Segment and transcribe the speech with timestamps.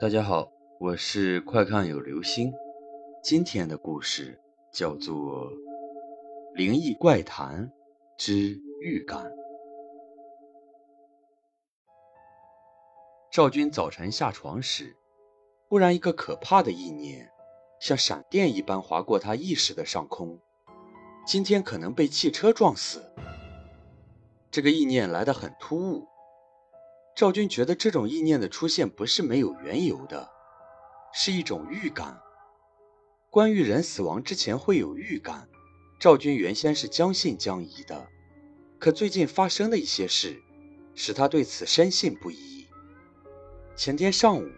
[0.00, 2.52] 大家好，我是快看有流星。
[3.20, 4.40] 今天的故事
[4.72, 5.50] 叫做
[6.54, 7.72] 《灵异怪谈
[8.16, 9.26] 之预感》。
[13.32, 14.96] 赵军早晨下床时，
[15.68, 17.28] 忽然一个可怕的意念，
[17.80, 20.38] 像闪电一般划过他意识的上空。
[21.26, 23.02] 今天可能被汽车撞死。
[24.48, 26.06] 这个意念来得很突兀。
[27.18, 30.30] 赵军觉得这种意念的出现不是没有缘由的，
[31.12, 32.16] 是一种预感。
[33.28, 35.48] 关于人死亡之前会有预感，
[35.98, 38.06] 赵军原先是将信将疑的，
[38.78, 40.40] 可最近发生的一些事，
[40.94, 42.68] 使他对此深信不疑。
[43.74, 44.48] 前天上午，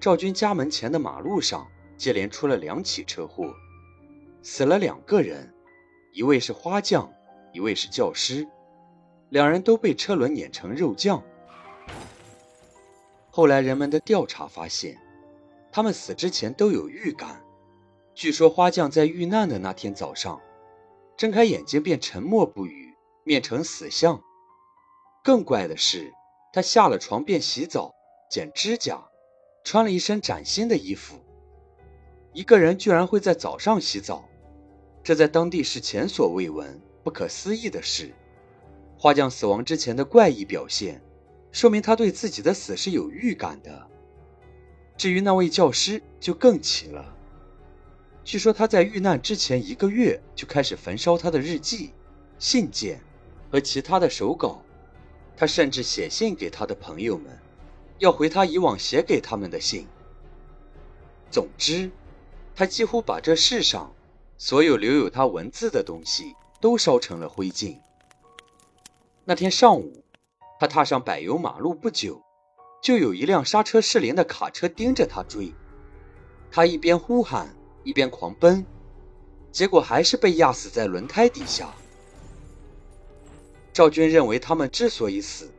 [0.00, 3.54] 赵军家门前的马路上接连出了两起车祸，
[4.42, 5.54] 死了两个人，
[6.12, 7.08] 一位是花匠，
[7.52, 8.44] 一位是教师，
[9.28, 11.22] 两人都被车轮碾成肉酱。
[13.36, 14.96] 后来人们的调查发现，
[15.70, 17.44] 他们死之前都有预感。
[18.14, 20.40] 据说花匠在遇难的那天早上，
[21.18, 22.94] 睁开眼睛便沉默不语，
[23.24, 24.18] 面呈死相。
[25.22, 26.14] 更怪的是，
[26.50, 27.94] 他下了床便洗澡、
[28.30, 29.06] 剪指甲，
[29.64, 31.18] 穿了一身崭新的衣服。
[32.32, 34.26] 一个人居然会在早上洗澡，
[35.04, 38.14] 这在当地是前所未闻、不可思议的事。
[38.96, 41.02] 花匠死亡之前的怪异表现。
[41.56, 43.86] 说明他对自己的死是有预感的。
[44.94, 47.16] 至于那位教师，就更奇了。
[48.22, 51.94] 据说他在遇难之前一个月就开始焚烧他的日记、
[52.38, 53.00] 信件
[53.50, 54.62] 和其他的手稿。
[55.34, 57.34] 他甚至写信给他的朋友们，
[58.00, 59.86] 要回他以往写给他们的信。
[61.30, 61.90] 总之，
[62.54, 63.94] 他几乎把这世上
[64.36, 67.78] 所有留有他文字的东西都烧成了灰烬。
[69.24, 70.02] 那天上午。
[70.58, 72.22] 他踏上柏油马路不久，
[72.82, 75.52] 就有一辆刹车失灵的卡车盯着他追。
[76.50, 77.54] 他一边呼喊，
[77.84, 78.64] 一边狂奔，
[79.52, 81.74] 结果还是被压死在轮胎底下。
[83.72, 85.50] 赵军认为他们之所以死，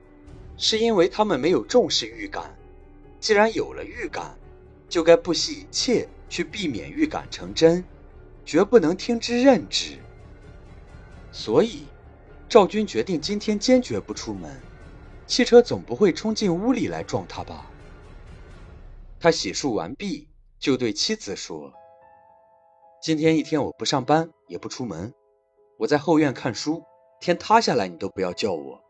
[0.57, 2.57] 是因为他们没有重视预感。
[3.19, 4.35] 既然有了预感，
[4.89, 7.83] 就该不惜一切去避免预感成真，
[8.43, 9.99] 绝不能听之任之。
[11.31, 11.85] 所以，
[12.49, 14.59] 赵军决定今天坚决不出门。
[15.27, 17.69] 汽车总不会冲进屋里来撞他吧？
[19.19, 21.73] 他洗漱完毕，就对妻子说
[23.03, 25.13] ：“今天一天我不上班，也不出门，
[25.77, 26.81] 我在后院看书。
[27.19, 28.81] 天塌下来你都不要叫我。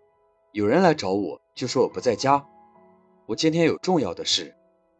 [0.51, 2.45] 有人来找我，就说我不在家。
[3.25, 4.55] 我今天有重要的事，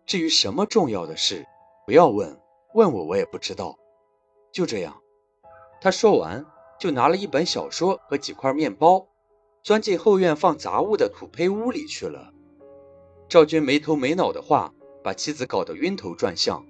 [0.06, 1.46] 至于什么重要的事，
[1.86, 2.40] 不要问，
[2.74, 3.78] 问我我也不知道。
[4.52, 5.00] 就这样。”
[5.80, 6.44] 他说完，
[6.80, 9.08] 就拿了一本小说和几块面包。
[9.68, 12.32] 钻进后院放杂物的土坯屋里去了。
[13.28, 14.74] 赵军没头没脑的话，
[15.04, 16.66] 把妻子搞得晕头转向，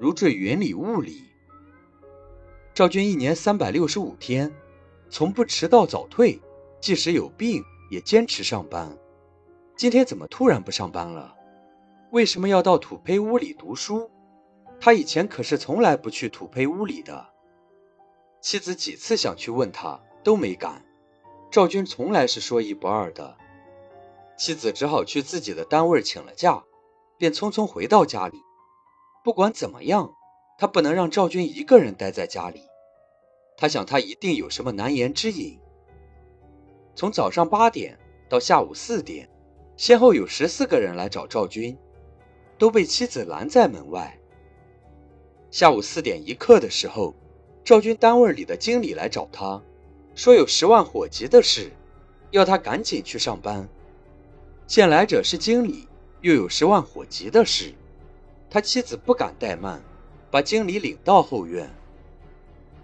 [0.00, 1.24] 如坠云里雾里。
[2.72, 4.50] 赵军一年三百六十五天，
[5.10, 6.40] 从不迟到早退，
[6.80, 8.96] 即使有病也坚持上班。
[9.76, 11.36] 今天怎么突然不上班了？
[12.12, 14.10] 为什么要到土坯屋里读书？
[14.80, 17.28] 他以前可是从来不去土坯屋里的。
[18.40, 20.82] 妻子几次想去问他，都没敢。
[21.50, 23.36] 赵军从来是说一不二的，
[24.36, 26.62] 妻子只好去自己的单位请了假，
[27.16, 28.38] 便匆匆回到家里。
[29.24, 30.12] 不管怎么样，
[30.58, 32.62] 他不能让赵军一个人待在家里。
[33.56, 35.58] 他想，他一定有什么难言之隐。
[36.94, 37.98] 从早上八点
[38.28, 39.28] 到下午四点，
[39.76, 41.76] 先后有十四个人来找赵军，
[42.58, 44.18] 都被妻子拦在门外。
[45.50, 47.14] 下午四点一刻的时候，
[47.64, 49.62] 赵军单位里的经理来找他。
[50.18, 51.70] 说有十万火急的事，
[52.32, 53.68] 要他赶紧去上班。
[54.66, 55.86] 见来者是经理，
[56.22, 57.72] 又有十万火急的事，
[58.50, 59.80] 他妻子不敢怠慢，
[60.28, 61.70] 把经理领到后院。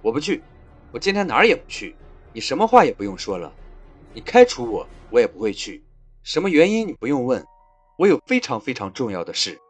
[0.00, 0.44] 我不去，
[0.92, 1.96] 我今天哪儿也不去。
[2.32, 3.52] 你什么话也不用说了，
[4.12, 5.82] 你开除我，我也不会去。
[6.22, 7.44] 什么原因你不用问，
[7.98, 9.60] 我有非常非常重要的事，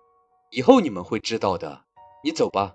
[0.51, 1.81] 以后你们会知道的。
[2.23, 2.75] 你走吧。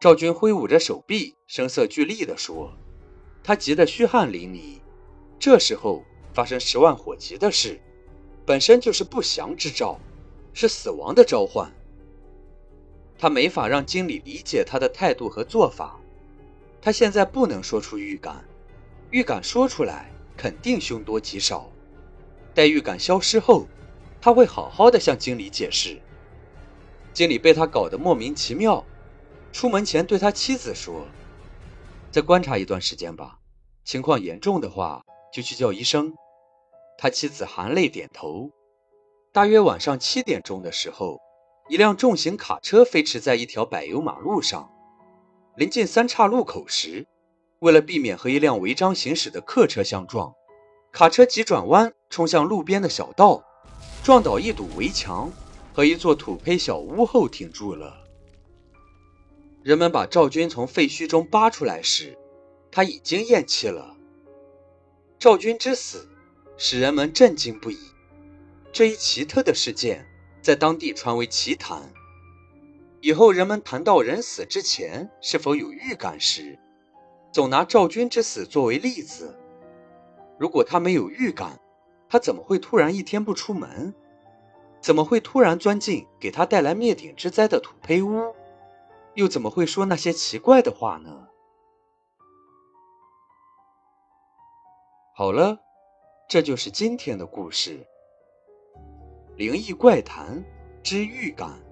[0.00, 2.72] 赵军挥舞着手臂，声色俱厉地说。
[3.46, 4.78] 他急得虚汗淋漓，
[5.38, 6.02] 这时候
[6.32, 7.78] 发生十万火急的事，
[8.46, 10.00] 本身就是不祥之兆，
[10.54, 11.70] 是死亡的召唤。
[13.18, 16.00] 他没法让经理理解他的态度和做法，
[16.80, 18.42] 他现在不能说出预感，
[19.10, 21.70] 预感说出来肯定凶多吉少。
[22.54, 23.66] 待预感消失后，
[24.22, 26.00] 他会好好的向经理解释。
[27.12, 28.82] 经理被他搞得莫名其妙，
[29.52, 31.06] 出门前对他妻子说。
[32.14, 33.40] 再观察一段时间吧，
[33.84, 35.02] 情况严重的话
[35.32, 36.14] 就去叫医生。
[36.96, 38.52] 他妻子含泪点头。
[39.32, 41.18] 大约晚上七点钟的时候，
[41.68, 44.70] 一辆重型卡车飞驰在一条柏油马路上，
[45.56, 47.04] 临近三岔路口时，
[47.58, 50.32] 为了避免和一辆违章行驶的客车相撞，
[50.92, 53.42] 卡车急转弯冲向路边的小道，
[54.04, 55.28] 撞倒一堵围墙
[55.72, 58.03] 和一座土坯小屋后停住了。
[59.64, 62.18] 人们把赵军从废墟中扒出来时，
[62.70, 63.96] 他已经咽气了。
[65.18, 66.06] 赵军之死
[66.58, 67.78] 使人们震惊不已，
[68.70, 70.06] 这一奇特的事件。
[70.42, 71.90] 在当地传为奇谈。
[73.00, 76.58] 以后人们谈到人死之前是否有预感时，
[77.32, 79.34] 总拿赵军之死作为例子。
[80.38, 81.58] 如果他没有预感，
[82.10, 83.94] 他怎么会突然一天不出门？
[84.82, 88.34] 怎么会突然钻进给他带来灭顶之灾的土坯屋？
[89.14, 91.28] 又怎么会说那些奇怪的话呢？
[95.16, 95.60] 好了，
[96.28, 97.86] 这就是今天的故事。
[99.36, 100.44] 灵异怪谈
[100.82, 101.63] 之预感。